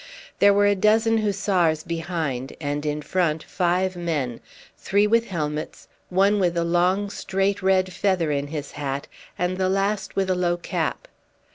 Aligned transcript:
There 0.39 0.51
were 0.51 0.65
a 0.65 0.73
dozen 0.73 1.19
Hussars 1.19 1.83
behind, 1.83 2.53
and 2.59 2.87
in 2.87 3.03
front 3.03 3.43
five 3.43 3.95
men, 3.95 4.39
three 4.75 5.05
with 5.05 5.27
helmets, 5.27 5.87
one 6.09 6.39
with 6.39 6.57
a 6.57 6.63
long 6.63 7.11
straight 7.11 7.61
red 7.61 7.93
feather 7.93 8.31
in 8.31 8.47
his 8.47 8.71
hat, 8.71 9.07
and 9.37 9.57
the 9.59 9.69
last 9.69 10.15
with 10.15 10.27
a 10.27 10.33
low 10.35 10.57
cap. 10.57 11.07